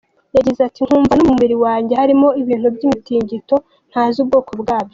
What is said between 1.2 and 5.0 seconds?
mu mubiri wanjye harimo ibintu by’imitingito ntazi ubwoko bwabyo.